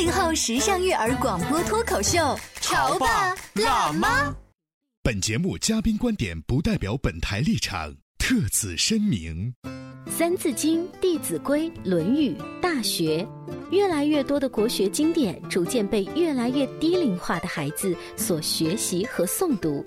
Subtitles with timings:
[0.00, 4.34] 八零后时尚育儿广播脱口秀，潮爸辣妈。
[5.02, 9.52] 本节目嘉宾观点不代表本台立场，特此声明。
[10.10, 12.30] 《三字经》《弟子规》《论语》
[12.62, 13.22] 《大学》，
[13.70, 19.84] 越来越多的国学经典逐渐被越来越低龄化的孩子所学习和诵读。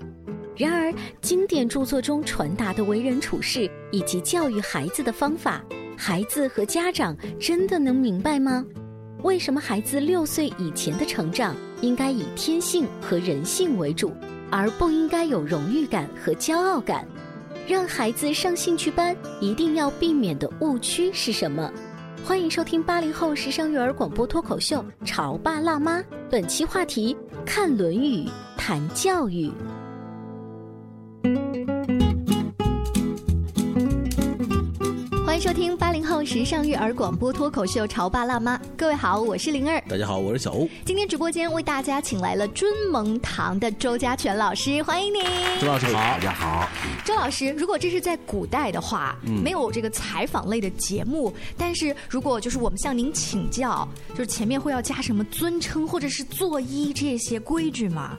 [0.56, 5.66] 然而，经典著作中传达的为人处事以及教育孩子的方法，
[5.98, 8.64] 孩子和家长真的能明白吗？
[9.24, 14.12] 为什么孩子六岁以前的成长应该以天性和人性为主，
[14.52, 17.08] 而不应该有荣誉感和骄傲感？
[17.66, 21.72] 让孩子上兴趣班一定要避免的误区是什么？
[22.26, 26.00] 欢迎收听八零后时尚育儿广播脱口秀《潮爸辣妈》，
[26.30, 27.16] 本期话题：
[27.46, 28.26] 看《论语》
[28.58, 29.50] 谈教育。
[35.44, 39.84] 收听八零后时尚育儿广播脱口秀《潮爸辣妈》，各位好，我是灵儿。
[39.90, 40.70] 大家好，我是小欧。
[40.86, 45.22] 今天直播间为大家请来了尊蒙堂的周家全老师，欢迎您。
[45.60, 46.70] 周老师好，大家好。
[47.04, 58.18] 周老师，如果这是在古代的话，嗯没有这个采访类的节目，但是如果就是我们向您请教，就是前面会要加什么尊称或者是作揖这些规矩吗？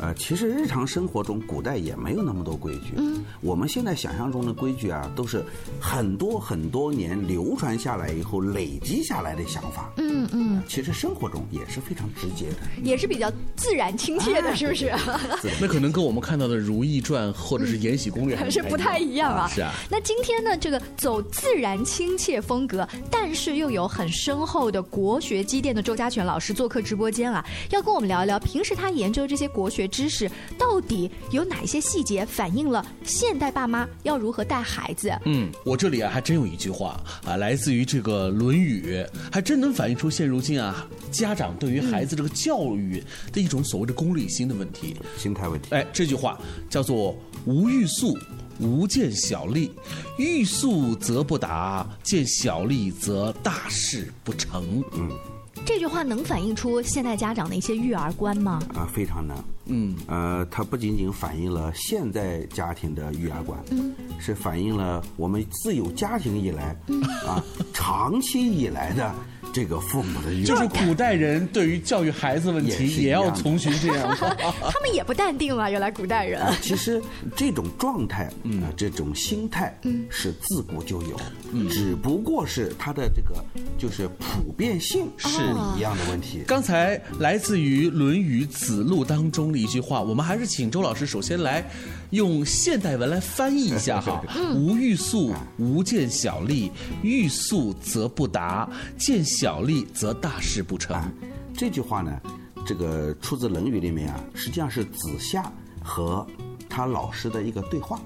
[0.00, 2.92] 呃，其实日常生活中，古代也没有那么多规矩。
[2.96, 5.42] 嗯，我们现在想象中的规矩啊，都是
[5.80, 9.92] 很多很多年流传下来以后累积下来的想法。
[9.96, 14.92] 嗯嗯，其实生活中也是非常直接的，也是比较自然亲切的，是不是？
[15.60, 19.48] 那可能跟我们看到的《如懿传》或者是《延禧攻略》还 是不太一样啊。
[19.48, 19.72] 是啊。
[19.90, 35.10] 那今天呢，这个走自然亲切风格，但是又有很深厚的国学积淀的周家全老师做客直播间啊，要跟我们聊一聊平时他研究这些国学知识，到底有哪些细节反映了现代爸妈要如何带孩子？
[35.24, 38.96] 嗯，我这里啊还真有一句话啊，来自于这个《论语》，
[39.32, 45.68] 还真能反映出现如今啊家长对于孩子这个教育的一种所谓的功利心的问题、心态问题。
[45.74, 46.38] 哎，这句话
[46.70, 48.16] 叫做“无欲速”。
[48.60, 49.70] 无见小利，
[50.16, 54.82] 欲速则不达，见小利则大事不成。
[54.94, 55.08] 嗯，
[55.64, 58.60] 这句话能反映出现代家长的一些育儿观吗？
[58.74, 59.36] 啊，非常能。
[59.68, 67.42] 嗯，呃，它不仅仅反映了现在家庭的育儿观，嗯，是反映了我们自有家庭以来，嗯、啊，
[67.72, 69.14] 长期以来的
[69.52, 75.70] 这个父母的就是古代人对于教育孩子问题也要从循这样， 他们也不淡定了。
[75.70, 77.02] 原来古代人，其实
[77.34, 81.20] 这种状态，嗯、呃，这种心态，嗯，是自古就有，
[81.52, 83.42] 嗯，只不过是它的这个
[83.76, 85.28] 就是普遍性是
[85.76, 86.42] 一样的问题。
[86.46, 91.64] 刚才来自于《论语·子路》当中的一句话，我们还是请周老师首先来
[92.10, 94.22] 用现代文来翻译一下哈。
[94.54, 96.70] 无欲速，无见小利，
[97.02, 100.96] 欲速则不达，见小利则大事不成。
[100.96, 101.12] 啊、
[101.54, 102.20] 这句话呢，
[102.66, 105.52] 这个出自《论语》里面啊，实际上是子夏
[105.82, 106.26] 和
[106.68, 108.00] 他老师的一个对话。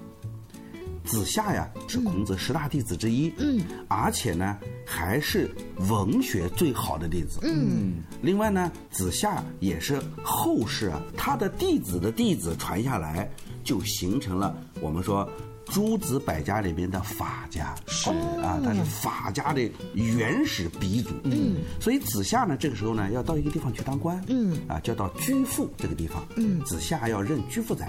[1.04, 5.50] 子夏呀是孔子十大弟子之一，嗯，而且呢还是
[5.88, 8.02] 文学最好的弟子，嗯。
[8.20, 13.28] 另外呢，子夏也是后世啊他的弟子的弟子传下来，
[13.64, 15.28] 就形成了我们说
[15.66, 18.10] 诸子百家里面的法家，是。
[18.42, 21.56] 啊，他是法家的原始鼻祖，嗯。
[21.80, 26.60] 所以子夏呢这个时候呢要到一个地方去当官，嗯，啊，就要到居父这个地方，嗯。
[26.64, 27.88] 子夏要任居父宰，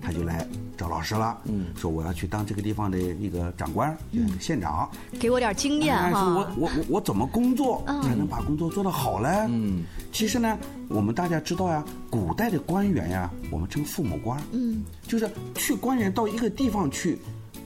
[0.00, 0.46] 他就来
[0.76, 4.88] 找老师了，嗯，说我要去当这个地方的一个长官，嗯，县长，
[5.18, 6.20] 给我点经验哎、哈。
[6.20, 9.28] 说我我我我怎么工作才能把工作做得好呢？
[9.48, 9.82] 嗯，
[10.12, 10.58] 其实呢，
[10.88, 17.18] 我们大家知道呀，古代的官员呀，我们称父母官，嗯，就是去官员到一个地方去。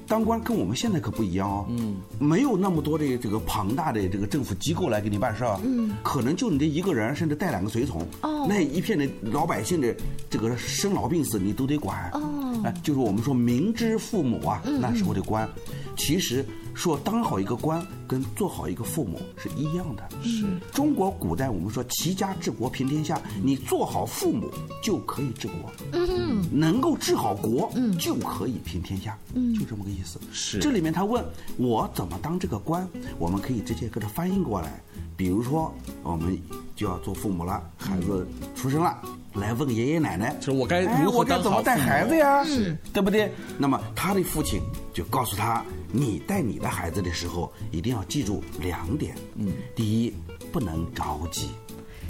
[0.05, 9.95] 当官跟我们现在可不一样哦，嗯，没有那么多的这个庞大的这个政府机构来给你办事儿，嗯，可能就你这一个人，甚至带两个随从，哦，那一片的老百姓的
[10.29, 15.49] 这个生老病死你都得管，哦，哎，就是我们说明知父母啊，那时候的官，
[15.97, 16.45] 其实。
[16.83, 20.03] 说当好一个官跟做好一个父母是一样的。
[20.21, 24.51] 是中国古代我们说齐家治国平天下，你做好父母
[24.83, 25.73] 就可以治国。
[25.93, 29.17] 嗯，能够治好国，嗯，就可以平天下。
[29.33, 30.19] 嗯，就这么个意思。
[30.33, 31.25] 是这里面他问
[31.57, 32.85] 我怎么当这个官，
[33.17, 34.83] 我们可以直接给他翻译过来。
[35.17, 36.37] 比如说我们
[36.75, 38.27] 就要做父母了，孩子
[38.57, 39.01] 出生了。
[39.35, 42.45] 来问爷爷奶奶，就是我该如何怎么带孩子呀？
[42.93, 43.33] 对不对？
[43.59, 44.61] 那么他的父亲
[44.93, 49.15] 就告诉他：你带你的孩子的时候，一定要记住两点。
[49.37, 50.15] 嗯，第一，
[50.53, 51.51] 不能着急。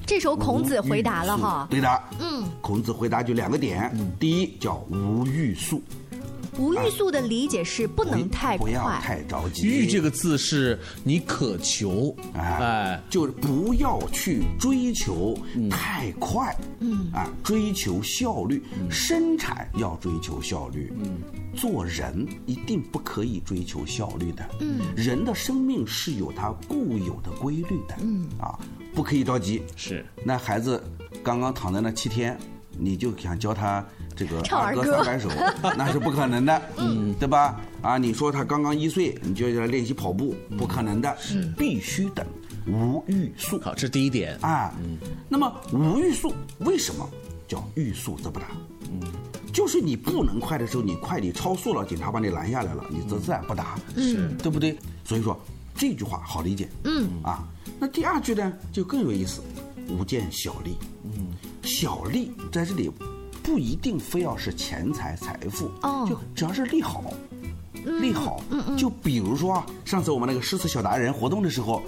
[0.04, 1.68] 这时候孔子回答了哈。
[1.70, 2.02] 对的。
[2.18, 3.90] 嗯，孔子回答就两个点。
[4.18, 5.80] 第一叫无欲速。
[6.58, 9.66] 无欲速的理解是不能太快，不要太着急。
[9.66, 15.38] 欲这个字是你渴求，哎，就是不要去追求
[15.70, 17.10] 太快，嗯。
[17.12, 21.18] 啊，追求效率，生产要追求效率，嗯，
[21.54, 28.28] 做人一定不可以追求效率的，嗯，人的生命是有它固有的规律的，嗯。
[28.38, 28.58] 啊，
[28.94, 29.62] 不可以着急。
[29.74, 30.82] 是，那孩子
[31.22, 32.38] 刚刚躺在那七天，
[32.78, 33.82] 你就想教他。
[34.14, 35.28] 这个儿歌三百首，
[35.76, 37.60] 那是不可能的，嗯，对吧？
[37.80, 42.24] 啊，你说他刚刚一岁，你就要练习跑步，不可能的，是必须等
[42.66, 43.58] 无欲速。
[43.60, 44.72] 好，这是第一点啊。
[44.82, 44.96] 嗯，
[45.28, 47.08] 那么无欲速为什么
[47.48, 48.46] 叫欲速则不达？
[48.90, 49.00] 嗯，
[49.52, 54.78] 就是你不能快的时候，你快你超速了，警察把你拦下来了，你则自然不达，是对不对？
[55.04, 55.38] 所以说
[55.74, 56.68] 这句话好理解。
[56.84, 57.44] 嗯啊，
[57.80, 59.42] 那第二句呢就更有意思，
[59.88, 60.76] 无见小利。
[61.04, 61.32] 嗯，
[61.64, 62.88] 小利在这里。
[63.42, 65.70] 不一定非要是钱财财富，
[66.08, 67.12] 就只要是利好，
[68.00, 68.40] 利好。
[68.76, 71.82] 就比如说啊，上次我们那个诗词小达人活动的时候，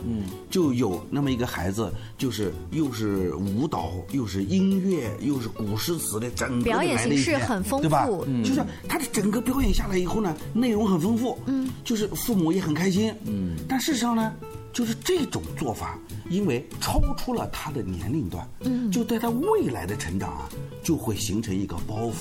[0.51, 8.09] 就有那么一个孩子，就是又是舞蹈，又是音乐，又是古诗词的整个表演形式很丰富，对吧？
[8.45, 13.57] 就是他的整个表演下来以后呢，内容很丰富，嗯，就是父母也很开心，嗯。
[13.69, 14.33] 但事实上呢？
[14.73, 15.97] 就是这种做法，
[16.29, 20.49] 因为超出了他的年龄段，嗯，就对他未来的成长啊，
[20.83, 22.13] 就会形成一个包袱。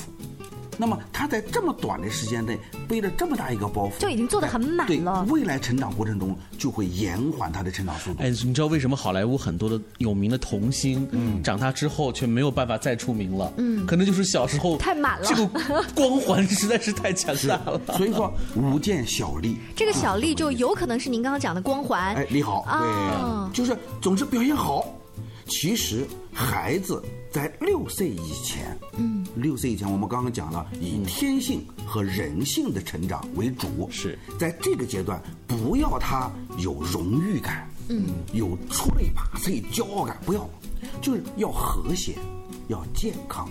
[0.78, 5.26] 那么他在这么短的时间内背了这么大一个包袱，就已经做得很满了。
[5.30, 8.22] 未来成长过程中就会延缓他的成长速度。
[8.22, 13.52] 哎，你知道为什么好莱坞很多的有名的童星，嗯，长大之后却没有办法再出名了？
[13.58, 15.48] 嗯，可能就是小时候太满了，这个
[15.96, 17.80] 光环 实在是太强大了。
[17.98, 22.16] 所以说，无见小利，这个小利就有可能是您刚刚讲的光环。
[22.16, 24.86] 哎，你好，对，就是总之表现好。
[25.46, 27.04] 其实孩子
[27.34, 34.20] 在六岁以前，嗯，六岁以前我们刚刚讲了，以天性和人性的成长为主，是。
[34.38, 40.48] 在这个阶段不要他有荣誉感，嗯，有出类拔萃、骄傲感，不要，
[41.02, 42.16] 就是要和谐，
[42.74, 43.48] 要健康。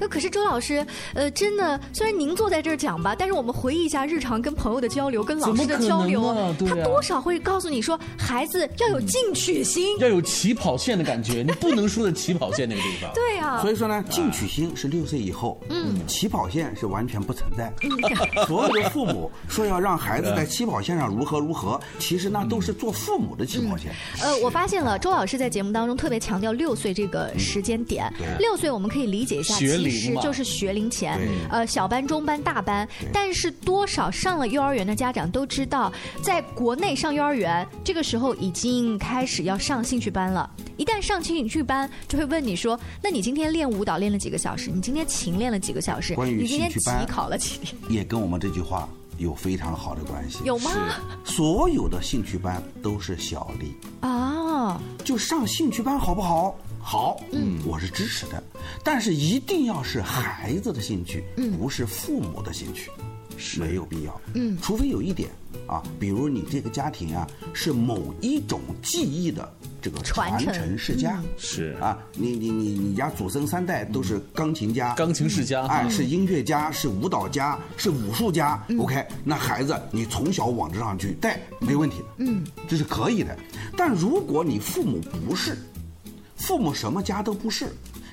[0.00, 13.10] 呃，可是周老师，呃，真的，虽然您坐在这儿讲吧，但是我们回忆一下日常跟朋友的交流，跟老师的交流，他多少会告诉你说，孩子要有进取心，要有起跑线的感觉，你不能输在起跑线那个地方。
[13.14, 17.72] 对啊，所以说呢，进取心是六岁以后，嗯，起跑线是完全不存在。
[18.46, 23.92] 所有的父母说要让孩子在起跑线上如何如何，其实那都是做父母的起跑线。
[24.22, 29.54] 呃，我发现了，周老师在节目当中特别强调六岁这个时间点，六岁我们可以理解一下。
[29.54, 31.18] 其实就是学龄前，
[31.50, 32.88] 呃，小班、中班、大班。
[33.12, 35.92] 但是多少上了幼儿园的家长都知道，
[36.22, 40.50] 在国内上幼儿园这个时候已经开始要上兴趣班了。
[40.76, 44.70] 一旦上兴趣班，就会问你说：“那你今天练舞蹈练了几个小时？
[44.70, 46.16] 你今天琴练了几个小时？
[46.16, 50.38] 你今天棋考了几天？” 也跟我们这句话有非常好的关系。
[50.44, 50.70] 有吗？
[51.24, 56.56] 所有的兴趣班都是小丽啊，就上兴趣班好不好？
[56.82, 58.42] 好，嗯，我是支持的，
[58.82, 61.52] 但是一定要是孩子的兴趣，嗯。
[61.58, 62.90] 不是父母的兴趣，
[63.36, 63.60] 是。
[63.60, 65.28] 没有必要，嗯，除非有一点
[65.66, 70.76] 啊，比如你这个家庭啊是某一种技艺的这个传承。
[70.76, 71.76] 世家，是。
[71.80, 83.36] 啊，你你你你家祖孙三代都是钢琴家，钢琴世家，哎，是音乐家，是舞蹈家，是武术家，OK，那孩子你从小往这上去带没问题的，嗯，这是可以的，
[83.76, 85.56] 但如果你父母不是。
[86.40, 87.66] 父母什么家都不是，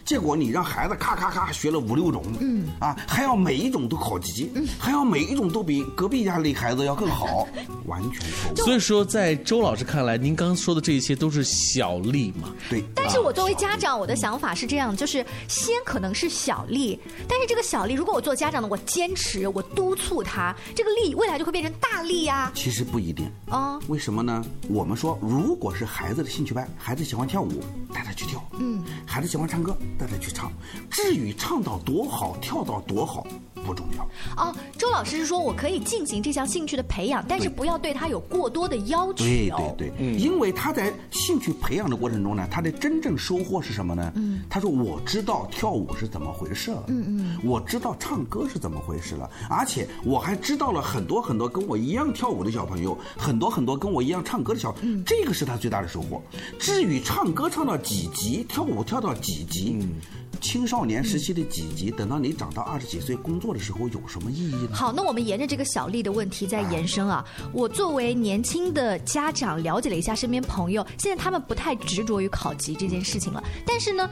[0.08, 7.46] 结果你让孩子咔咔咔学了五六种，嗯，啊，还要每一种都考级，嗯还要每一种都比隔壁家里孩子要更好，
[7.88, 8.56] 完全错误。
[8.66, 12.56] 所以说，在周老师看来，您刚刚说的这一些都是小利嘛？
[12.70, 16.98] 对，但是我作为家长，我的想法是这样，就是先可能是小利，
[17.28, 22.50] 但是这个小利，如果我做家长的，我坚持，我督促他，这个利未来就会变成大利呀。
[22.56, 24.42] 其实不一定哦为什么呢？
[24.70, 27.62] 我们说，如果是孩子的兴趣班，孩子喜欢跳舞，
[27.94, 30.51] 带他去跳；嗯，孩子喜欢唱歌，带他去唱。
[30.89, 33.25] 至于唱到多好，跳到多好，
[33.58, 34.04] 不重要。
[34.36, 39.26] 哦，周老师是说我可以进行这项兴趣的培养，但是不要对他有过多的要求。
[39.26, 44.12] 对对对，因为他在兴趣培养的过程中呢，他的真正收获是什么呢？
[44.16, 56.22] 嗯，他说我知道跳舞是怎么回事了，嗯嗯，我知道唱歌是怎么回事了，而且我还知道了很多很多跟我一样跳舞的小朋友，很多很多跟我一样唱歌的小，嗯，这个是他最大的收获。
[56.60, 59.90] 至于唱歌唱到几级，跳舞跳到几级，嗯。
[60.39, 64.70] 青少年时期的几级，等到你长到二十几岁工作的时候，有什么意义呢？
[64.74, 67.25] 好，那我们沿着这个小丽的问题再延伸啊。
[67.51, 73.44] 我作为年轻的家长，了解了一下身边朋友，现在他们不太执着于考级这件事情了。
[73.65, 74.10] 但是呢，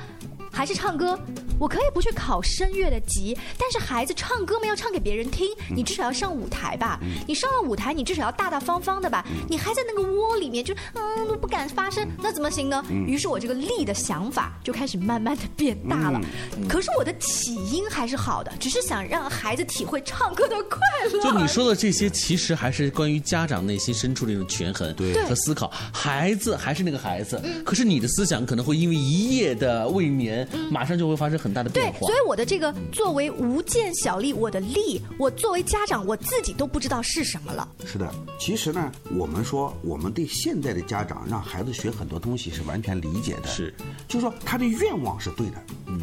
[0.56, 1.20] 还是唱歌，
[1.60, 5.46] 我可以不去考声乐的级，但是孩子唱歌嘛，要唱给别人听，
[5.76, 6.98] 你至少要上舞台吧？
[7.28, 9.26] 你上了舞台，你至少要大大方方的吧？
[9.50, 12.82] 你还在那个窝里面，就嗯都不敢发声，那怎么行呢？
[12.90, 16.22] 于是我这个力的想法就开始慢慢的变大了。
[16.70, 20.80] 可是我的起因还是好的，只是想让孩子体会唱歌的快
[21.12, 21.22] 乐。
[21.22, 25.70] 就你说的这些，其实还是关于家长内心深处的一种权衡对和思考。
[25.92, 32.12] 孩子还是那个孩子，可是你的思想可能会因为一夜的未眠，马上就会发生很大的变，化所。
[32.12, 37.68] 以我的这个作为无间小利，我的利，我作为家长我自己都不知道是什么了。
[37.86, 43.74] 是的，其实呢，我们说我们对现在的家长让孩子学很多东西是完全理解的，是，
[44.08, 46.02] 就是说他的愿望是对的，嗯，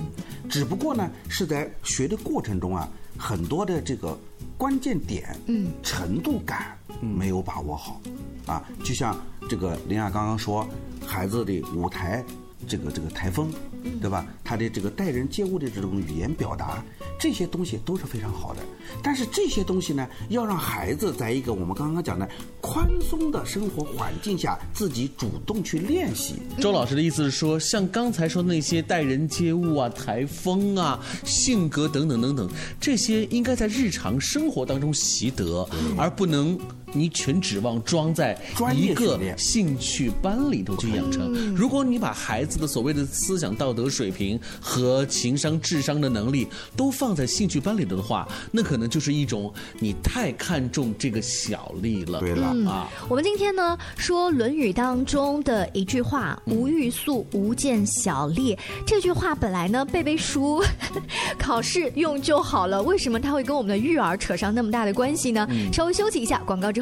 [0.49, 4.19] 只不过呢是在学的过程中啊，很多的这个
[4.57, 8.01] 关键点，嗯，程度感没有把握好，
[8.47, 10.67] 啊，就像这个林雅刚刚说，
[11.05, 12.25] 孩子的舞台
[12.69, 13.53] 这个这个台风，
[14.01, 14.27] 对吧？
[14.45, 16.85] 他的这个待人接物的这种语言表达，
[17.19, 18.61] 这些东西都是非常好的。
[19.03, 22.29] 但是这些东西呢，要让孩子在一个我们刚刚讲的
[22.61, 26.35] 宽松的生活环境下，自己主动去练习。
[26.61, 32.49] 周老师的意思是说，像刚才说的那些待人接物啊、台风啊、性格等等等等，
[32.81, 36.59] 这些应该在日常生活当中习得，而不能
[36.93, 41.33] 你全指望装在专一个兴趣班里头去养成。
[41.55, 46.47] 如果你把孩子的所谓的思想道德水平和情商、智商的能力
[46.77, 52.21] 都放在兴趣班里头的话，那可能就是一种你太看重这个小利了。
[52.21, 58.57] 对了啊，我们今天呢说《论语》当中的一句话“无欲速，无见小利”，
[58.87, 60.63] 这句话本来呢背背书，
[61.39, 65.47] 考试用就好了，为什么它会跟我们的育儿扯上那么大的关系呢？
[65.73, 66.82] 稍微休息一下，广告之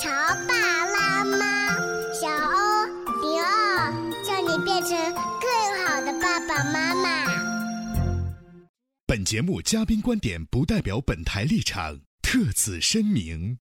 [0.00, 0.08] 潮
[0.48, 0.54] 爸
[0.86, 1.36] 辣妈》，
[2.18, 2.86] 小欧
[3.20, 3.92] 零二，
[4.24, 7.26] 叫你变成更好的爸爸妈妈。
[9.06, 13.58] 本节目嘉宾观点不代表本台立场，特此声明。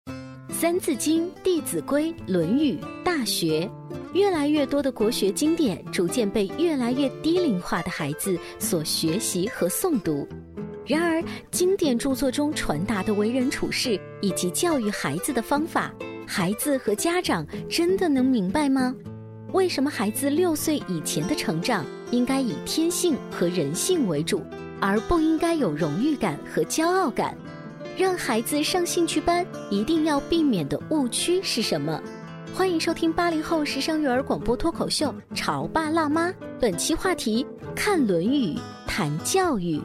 [0.53, 3.69] 《三字经》《弟子规》《论语》《大学》，
[4.13, 10.25] 越来越多的国学经典逐渐被越来越低龄化的孩子所学习和诵读。
[10.87, 15.93] 然而，经典著作中传达的为人处事以及教育孩子的方法，
[16.31, 18.93] 孩子和家长真的能明白吗？
[19.51, 24.43] 为什么孩子六岁以前的成长应该以天性和人性为主，
[24.79, 27.35] 而不应该有荣誉感和骄傲感？
[27.97, 31.99] 让孩子上兴趣班一定要避免的误区是什么？
[32.53, 37.43] 欢迎收听八零后时尚育儿广播脱口秀《潮爸辣妈》，本期话题：
[37.75, 38.53] 看《论语》
[38.85, 39.81] 谈教育。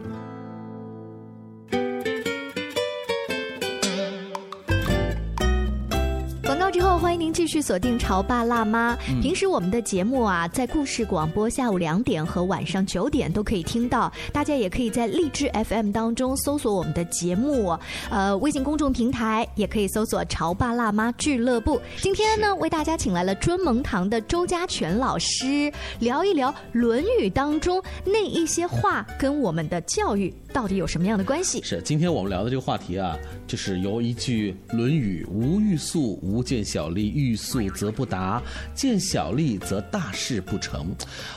[7.34, 8.96] 继续锁定《潮爸辣妈》。
[9.20, 14.10] 平时我们的节目啊，在故事广播下午两点和晚上九点都可以听到。
[14.32, 17.76] 大家也可以在荔枝 FM 当中搜索我们的节目，
[18.08, 21.80] 呃，微信公众平台也可以搜索“潮爸辣妈俱乐部”。
[22.00, 31.60] 今天呢，为大家请来了尊蒙堂的周家全老师，聊一聊《论语》当中那一些话跟我们的教育到底有什么样的关系。
[31.64, 38.42] 是，今天我们聊的这个话题啊，就是由一句《论语》“无欲速，无见小利，欲速则不达，
[38.74, 40.92] 见小利则大事不成。”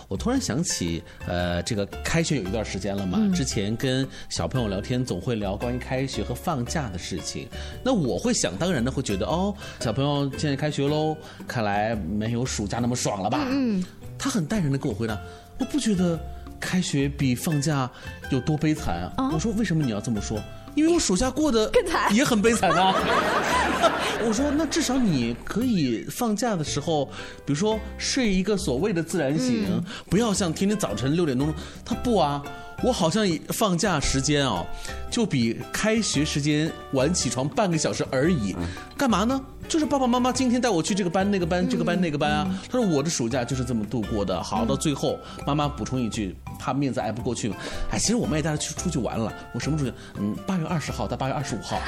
[0.10, 7.48] 我突然想起，呃，这个开学有一段时间了嘛，之前跟小朋友聊天总会聊关于开学和放假的事情。
[7.84, 11.16] 那我会想当然的会觉得，哦，小朋友现在开学喽，
[11.48, 13.46] 看来没有暑假那么爽了吧？
[13.50, 13.86] 嗯，
[14.18, 15.16] 他很淡然的跟我回答，
[15.60, 16.20] 我不觉得
[16.60, 17.88] 开学比放假
[18.32, 19.30] 有多悲惨啊。
[19.32, 20.42] 我说为什么你要这么说？
[20.74, 22.94] 因为我暑假过得更惨也很悲惨啊。
[24.26, 27.06] 我说那至少你可以放假的时候，
[27.46, 31.54] 比如说睡一个所谓的自然醒，不要像天天早晨六点钟。
[31.86, 32.44] 他不啊，
[32.84, 34.66] 我好像放假时间哦，
[35.10, 38.56] 就比开学时间晚起床半个小时而已。
[38.96, 39.40] 干嘛呢？
[39.68, 42.48] 就是爸爸妈妈今天带我去这个班那个班这个班那个班啊。
[42.72, 44.42] 他说我的暑假就是这么度过的。
[44.42, 47.52] 好，到最后妈妈补充一句，怕面子挨不过去。
[47.92, 49.32] 哎，其实我们也带他去出去玩了。
[49.54, 49.92] 我什么时候？
[50.20, 51.82] 嗯，八月二十号到八月二十五号，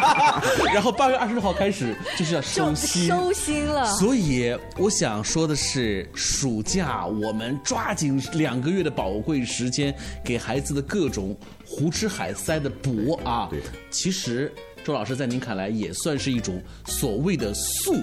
[0.74, 3.86] 然后八月二十六号开始就是要收心，收心了。
[3.94, 9.94] 所以我想说的是，暑假我们抓紧两个月的宝贵时间，
[10.24, 13.46] 给孩子的各种胡吃海塞的补啊。
[13.50, 14.52] 对，其实
[14.82, 17.94] 周老师在您看来也算是一种所谓的素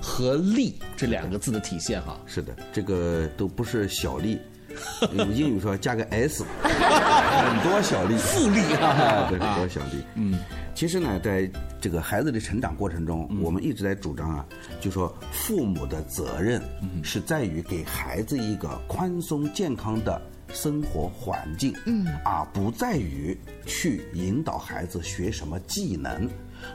[0.00, 2.20] 和利这两个字的体现哈。
[2.26, 4.38] 是的，这个都不是小利，
[5.16, 10.02] 用英语说加个 s，很多小利，复利啊，对，很多小利。
[10.14, 10.38] 嗯，
[10.74, 11.50] 其实呢，在
[11.80, 14.44] 这个孩子的成长过程中，我们一直在主张啊，
[14.80, 16.60] 就说父母的责任
[17.02, 20.20] 是在于给孩子一个宽松健康的
[20.54, 26.26] 生活环境，嗯，而不在于去引导孩子学什么技能。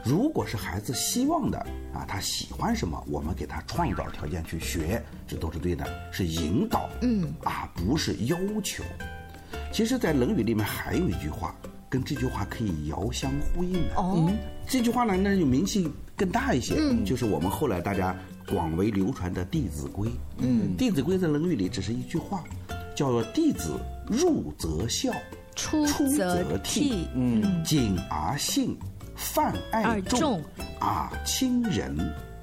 [0.04, 1.58] 如果是孩子希望的
[1.92, 8.84] 啊，他喜欢什么，我们给他创造条件去学，这都是对的，是引导，嗯，啊，不是要求。
[9.72, 11.54] 其实，在《论语》里面还有一句话，
[11.88, 13.96] 跟这句话可以遥相呼应的。
[13.96, 14.30] 哦，
[14.68, 20.08] 这句话呢，那就名气更大一些，就是我们后来大家广为流传的《弟子规》。
[20.38, 22.44] 嗯，《弟子规》在《论语》里只是一句话，
[23.00, 25.10] 叫做“弟子入则孝，
[25.56, 27.06] 出则悌。
[27.14, 28.76] 嗯，谨而信，
[29.16, 30.44] 泛爱众众，
[30.78, 31.96] 而亲仁，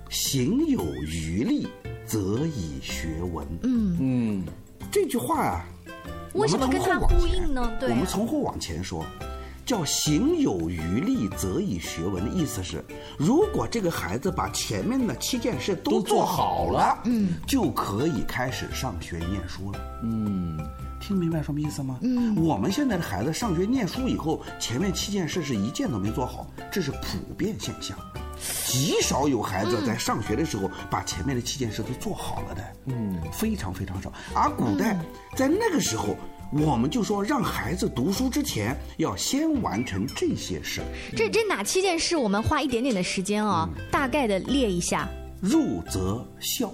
[0.09, 1.67] 行有余力，
[2.07, 3.45] 则以学文。
[3.61, 4.43] 嗯，嗯，
[4.91, 5.63] 这句话啊，
[6.33, 7.71] 为什么跟它呼应呢？
[7.79, 9.05] 对我们啊，从后往前说，
[9.67, 12.81] 叫行有余力，则以学文的意思是，
[13.17, 19.79] 如果这个孩子把前面的七件事都做好了，嗯，就可以开始上学念书了。
[20.03, 20.57] 嗯，
[21.01, 21.99] 听明白什么意思吗？
[22.01, 27.97] 嗯，我们现在的孩子上学念书以后，前面七件事是一件都没做好，这是普遍现象。
[28.65, 34.13] 极少有孩子在上学的时候把前面的七件事都做好了的，嗯，非常非常少。
[34.33, 34.97] 而古代
[35.35, 36.15] 在那个时候，
[36.51, 40.81] 我们就说让孩子读书之前要先完成这些事，
[41.15, 42.15] 这这哪七件事？
[42.15, 45.09] 我们花一点点的时间哦，大概的列一下。
[45.41, 46.73] 入则孝，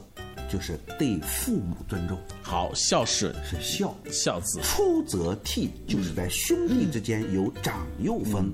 [0.50, 3.34] 就是对父母尊重，好，孝顺。
[3.44, 8.54] 是孝；孝字，出则悌，就是在兄弟之间有长幼分，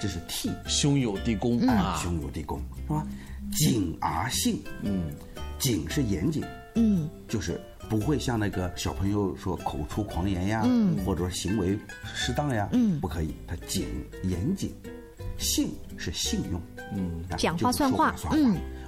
[0.00, 0.50] 这是悌。
[0.68, 1.58] 兄友弟恭。
[1.66, 3.06] 啊，啊，兄友弟恭是吧？
[3.52, 5.10] 谨而信，嗯，
[5.58, 6.44] 谨是严谨，
[6.76, 7.60] 嗯，就是
[7.92, 11.78] 不会像那个小朋友说口出狂言呀，嗯，或者说行为
[12.14, 13.86] 适当呀，嗯，不可以，他谨
[14.22, 14.74] 严谨。
[15.36, 16.58] 信是信用，
[16.94, 18.14] 嗯，啊讲话算话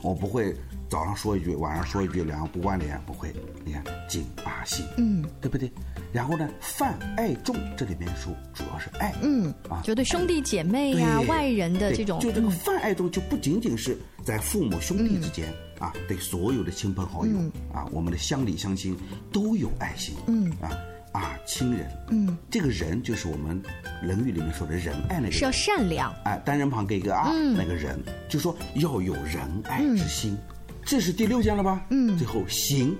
[0.01, 0.57] 我不会
[0.89, 3.31] 早上说一句，晚上说一句，两个不关联，不会。
[3.63, 5.71] 你看谨把信，嗯，对不对？
[6.11, 12.51] 然后呢，泛爱众，这里面说主要是爱，嗯啊，就对兄弟姐妹呀、对外人的这种，就这个嗯。
[12.53, 17.37] 泛爱众，就不仅仅是在父母兄弟之间、啊，对所有的亲朋好友、
[17.73, 18.97] 啊，我们的乡里乡亲
[19.33, 20.51] 都有爱心，嗯。
[20.61, 20.71] 啊
[21.13, 23.63] 啊，亲人，嗯，这个人就是我们
[24.05, 26.13] 《论语》里面说的仁爱那个是要，善良。
[26.25, 27.55] 哎，单人旁给一个啊，嗯。
[27.57, 30.37] 那个人就说要有仁爱之心，
[30.85, 31.87] 这是第六件了吧？
[31.91, 32.97] 嗯，最后行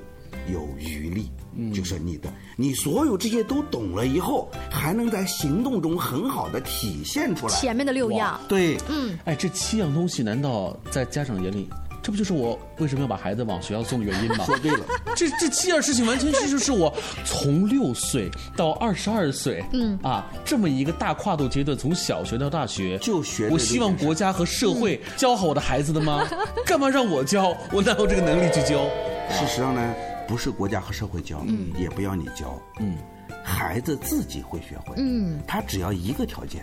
[0.49, 1.29] 有余力。
[1.57, 7.53] 嗯，就是你的，你所有这些都懂了以后，还能在行动中很好的体现出来。
[7.53, 8.41] 前面的六样。
[8.49, 11.69] 对，嗯，哎，这七样东西难道在家长眼里
[12.05, 14.45] 这不就是我为什么要把孩子往学校送的原因吗？
[14.45, 14.85] 说对了，
[15.17, 26.29] 这这七件事情完全是就是我从六岁到二十二岁，嗯啊，这么一个大跨度阶段，从小学到大学就学我希望国家和社会教好我的孩子的吗？
[26.67, 27.57] 干嘛让我教？
[27.73, 28.85] 我哪有这个能力去教？
[29.31, 29.95] 事实上呢，
[30.29, 32.99] 不是国家和社会教，嗯也不要你教，嗯，
[33.43, 36.63] 孩子自己会学会，嗯，他只要一个条件，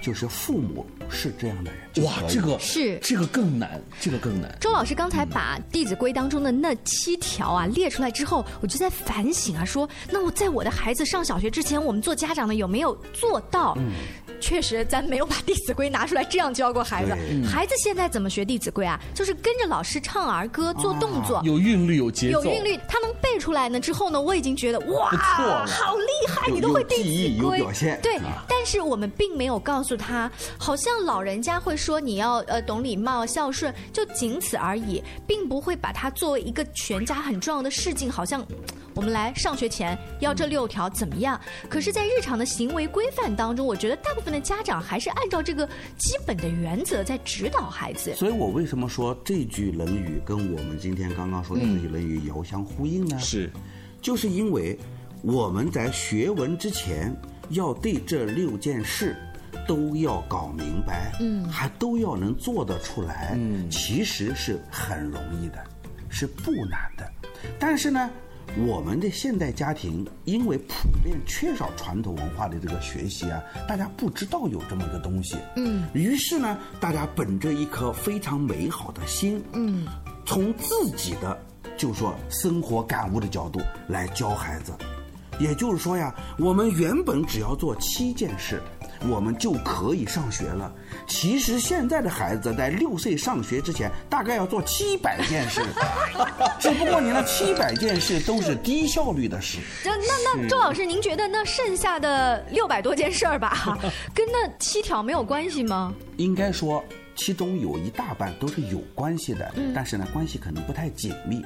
[0.00, 4.56] 就是父母是这样的人哇这个是这个更难，这个更难。
[4.60, 13.74] 周老师刚才把《弟子规》当中的那七条啊列出来之后，我就在反省啊，说那我在我的孩子上小学之前，我们做家长的有没有做到？
[13.78, 13.92] 嗯
[14.40, 17.12] 确实，咱没有把《弟子规》拿出来这样教过孩子。
[17.12, 18.98] 对孩子现在怎么学《弟子规》啊？
[19.14, 21.40] 就是跟着老师唱儿歌，做动作。
[21.44, 23.78] 有韵律，有节奏，有韵律，他能背出来呢。
[23.78, 38.08] 之后呢，我已经觉得哇不错，好厉害，你都会《弟子规》有表现对啊，但是我们并没有告诉他，好像老人家会说你要呃懂礼貌、孝顺，就仅此而已，并不会把它作为一个全家很重要的事情。
[38.08, 38.46] 好像
[38.94, 41.40] 我们来上学前要这六条怎么样？
[41.68, 45.66] 可是，在日常的行为规范当中，我觉得大部分的家长还是按照这个
[45.98, 48.14] 基本的原则在指导孩子。
[48.14, 53.18] 所以我为什么说这句《论语》跟我们今天刚刚说的那句《论语》遥相呼应呢？
[53.18, 53.50] 是，
[54.00, 54.78] 就是因为
[55.20, 57.12] 我们在学文之前，
[57.52, 59.16] 要对这六件事
[59.66, 65.62] 都要搞明白，嗯，还都要能做得出来，嗯，其实是很容易的，
[66.08, 67.10] 是不难的。
[67.58, 68.10] 但是呢，
[68.66, 79.86] 我们的现代家庭因为普遍缺少传统文化的这个学习啊，大家不知道有这么个东西，嗯，于是呢，大家本着一颗非常美好的心，嗯，
[80.24, 81.38] 从自己的
[81.76, 84.72] 就说生活感悟的角度来教孩子，
[85.42, 88.62] 也就是说呀，我们原本只要做七件事，
[89.10, 90.72] 我们就可以上学了。
[91.08, 95.60] 其实现在的孩子在六岁上学之前，大概要做七百件事，
[96.60, 99.58] 只不过你那七百件事都是低效率的事。
[99.84, 103.76] 那那那，周老师，您觉得那剩下的六百多件事儿吧，
[104.14, 105.92] 跟那七条没有关系吗？
[106.18, 106.84] 应该说，
[107.16, 111.42] 其中有一大半都是有关系的，但是呢，关系可能不太紧密。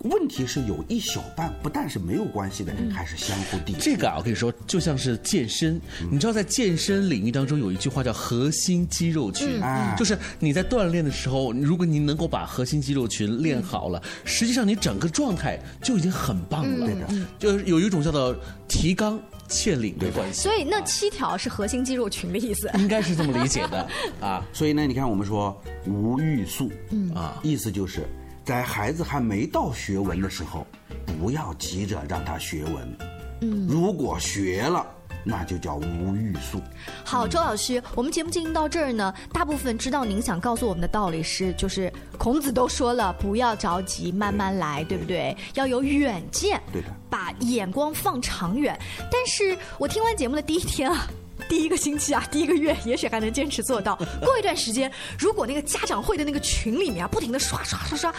[0.00, 3.78] 问题是有一小半不但是没有关系的，还是相互抵触。
[3.80, 5.80] 这个啊，我跟你说，就像是健身。
[6.10, 16.86] 你知道，在健身领域当中有一句话叫“核心肌肉群”，啊就是你在锻炼的时候，如果你能够把核心肌肉群练好了，实际上你整个状态就已经很棒了。
[16.86, 17.06] 对的，
[17.38, 18.34] 就是有一种叫做
[18.68, 22.70] 提纲挈领的关系，所以那七条是核心肌肉群的意思。
[22.78, 23.86] 应该是这么理解的
[24.20, 27.38] 啊 所以呢，你看我们说无欲速，嗯啊。
[27.42, 28.06] 意思就是
[28.50, 30.66] 在孩子还没到学文的时候，
[31.06, 32.96] 不要急着让他学文。
[33.42, 34.84] 嗯，如果学了，
[35.22, 36.60] 那就叫无欲速。
[37.04, 45.36] 好，周老师，我们节目进行到这儿呢，大部分知道您想告诉我们的道理是，就是孔子都说了，不要着急，慢慢来，对不对？
[45.54, 48.76] 要有远见，对的把眼光放长远。
[49.12, 51.06] 但是我听完节目的第一天啊。
[51.48, 53.96] 第一个星期啊，第一个月，也许还能坚持做到。
[54.22, 58.14] 过一段时间，如果那个家长会的那个群里面啊，不停的刷刷刷刷，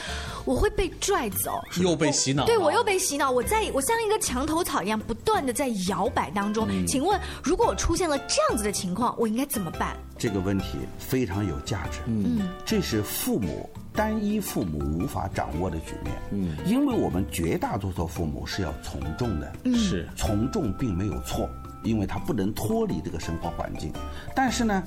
[0.46, 6.68] 我会被拽走，又被洗脑对我又被洗脑，我在我像一个墙头草一样，不断的在摇摆当中。
[6.70, 9.96] 嗯请问，如果我出现了这样子的情况，我应该怎么办？
[10.18, 12.00] 这个问题非常有价值。
[12.06, 16.16] 嗯，这是父母单一父母无法掌握的局面。
[16.32, 19.52] 嗯，因为我们绝大多数父母是要从众的。
[19.74, 21.50] 是从众并没有错，
[21.84, 23.92] 因为他不能脱离这个生活环境。
[24.36, 24.84] 但是呢，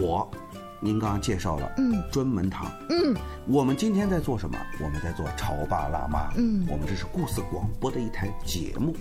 [0.00, 0.30] 我，
[0.80, 3.14] 您刚刚介绍了，嗯，专门堂，嗯，
[3.46, 4.58] 我们今天在做什么？
[4.82, 8.94] 我们在做潮爸辣妈，嗯，我们这是故事广播的一台节目。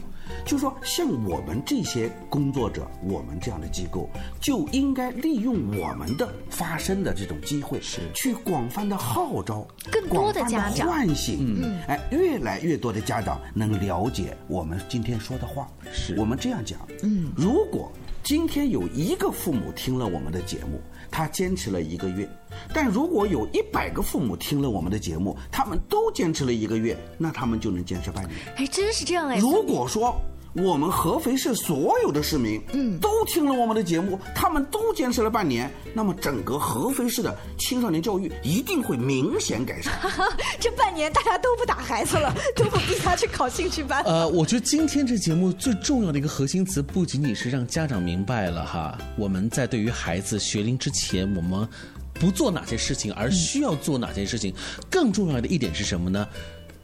[0.45, 4.09] 就说像我们这些工作者，我们这样的机构，
[4.39, 8.01] 就应该利用我们的发声的这种机会，是。
[8.13, 10.87] 去广泛的号召更多的家长。
[10.87, 15.67] 唤醒，嗯，哎，越来越多的家长能了解我们今天说的话。
[15.91, 16.15] 是。
[16.17, 17.91] 我们这样讲，嗯，如果
[18.27, 22.27] 今天有一个父母听了我们的节目，他坚持了一个月，
[22.73, 28.37] 但如果有一百个父母听了我们的节目，他们都坚持了一个月，那他们就能坚持半年。
[28.57, 29.37] 哎，真是这样哎。
[29.37, 30.13] 如果说
[30.57, 39.93] 我们合肥市所有的市民，嗯，都听了我们的节目，他们都坚持了半年，那么整个合肥市的青少年教育一定会明显改善。
[40.59, 44.03] 这半年大家都不打孩子了， 都不逼他去考兴趣班。
[44.03, 51.67] 呃，我觉得今天这节目最重要的一个核心词，不仅仅是让家长明白了哈，我们在对于孩子学龄之前，我们
[52.15, 54.51] 不做哪些事情，而需要做哪些事情。
[54.89, 56.27] 更重要的一点是什么呢？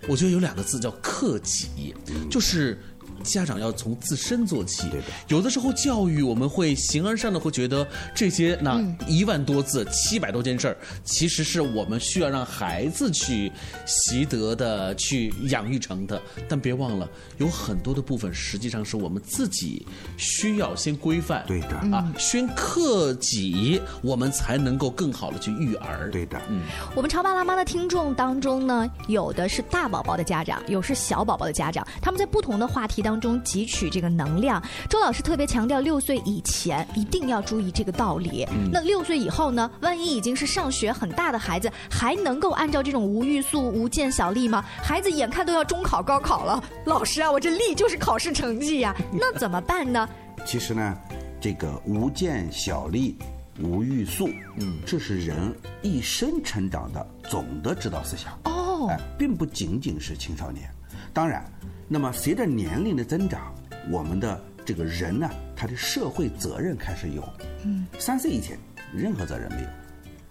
[0.06, 1.96] 我觉得有两个字叫克己，
[2.30, 2.78] 就是
[3.24, 4.90] 家长要从自身做起。
[4.90, 13.52] 对的有的时候教育我们会形而上的会觉得这些那一万多字、七百多件事儿，其实是我们需要让孩子去
[13.86, 16.22] 习得的、去养育成的。
[16.48, 17.08] 但别忘了，
[17.38, 19.86] 有很多的部分实际上是我们自己
[20.18, 21.44] 需要先规范。
[21.48, 26.10] 对的啊，先克己，我们才能够更好的去育儿。
[26.12, 26.62] 对的，嗯，
[26.96, 34.62] 我们潮爸辣妈的听众当中呢，有的是大宝宝的家长，有是小宝宝的家长，他们在不同的话题当中汲取这个能量。
[34.90, 38.48] 周老师特别强调，六岁以前一定要注意这个道理。
[38.72, 44.64] 那六岁以后呢，万一已经是上学很大的孩子，还能够按照这种无欲速、无见小利吗？
[44.82, 50.08] 孩子眼看都要中考、高考了，老师啊，我这利就是考试成绩呀、 那怎么办呢？
[50.46, 50.98] 其实呢，
[51.40, 53.18] 这个无见小利、
[53.62, 58.38] 无欲速，嗯，这是人一生成长的总的指导思想。
[58.46, 60.70] 哦哎，并不仅仅是青少年。
[61.14, 61.46] 当然，
[61.88, 63.54] 那么随着年龄的增长，
[63.92, 67.24] 我们的这个人呢，他的社会责任开始有。
[67.66, 68.58] 嗯，三岁以前
[68.94, 69.68] 任何责任没有，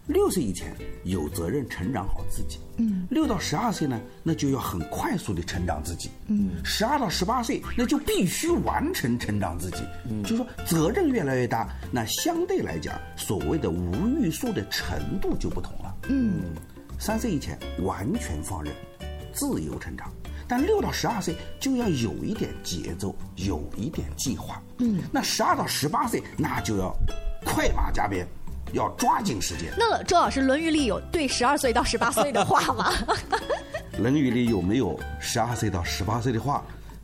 [0.06, 2.58] 六岁以前有责任成长好自己。
[2.78, 6.10] 嗯，六到十二岁呢，那就要很快速的成长自己。
[6.26, 9.84] 嗯，十二到十八岁，那就必须完成成长自己。
[10.10, 15.94] 嗯，就说责任越来越大，那相对来讲，所谓的无欲速的程度就不同了。
[16.08, 16.42] 嗯，
[16.98, 18.72] 三岁以前完全放任，
[19.32, 20.10] 自由成长。
[20.52, 24.60] 但六到十二岁就要有一点节奏，有一点计划。
[24.80, 26.94] 嗯，那十二到十八岁那就要
[27.42, 28.28] 快马加鞭，
[28.74, 29.72] 要抓紧时间。
[29.78, 32.92] 那周老师，《论语》里有对十二岁到十八岁的话吗？
[34.02, 36.62] 《论语》里有没有十二岁到十八岁的话？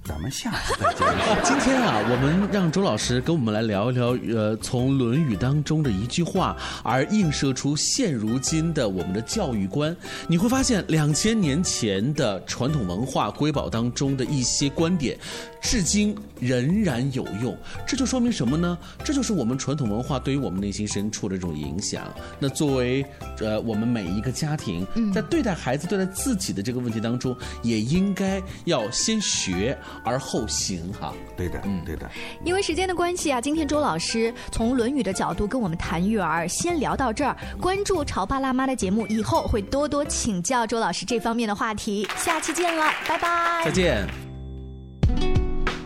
[0.09, 1.07] 咱们下次再见。
[1.45, 9.95] 今天啊，我们让周老师跟我们来聊一聊，呃，从《论语》当中的一句话，而映射出现如今的我们的教育观。
[10.27, 15.19] 你会发现，两千年前的传统文化瑰宝当中的一些观点，
[15.61, 17.55] 至今仍然有用。
[17.87, 18.79] 这就说明什么呢？
[19.05, 22.03] 这就是我们传统文化对于我们内心深处的这种影响。
[22.39, 23.05] 那作为
[23.41, 31.13] 呃我们每一个家庭，在对待孩子、对待自己的这个问题当中，也应该要先学而后行哈。
[31.37, 32.11] 对的，嗯对的。
[32.45, 37.37] 因为时间的关系啊，今天周老师从《论语》的角度跟我们谈育儿，先聊到这儿。
[37.61, 42.09] 关注潮爸辣妈的节目，以后会多多请教周老师这方面的话题。
[42.17, 43.63] 下期见了，拜拜。
[43.65, 44.07] 再见。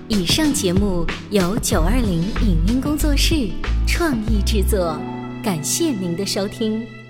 [0.09, 3.48] 以上节目由九二零影音工作室
[3.87, 4.98] 创意制作，
[5.42, 7.01] 感谢您的收听。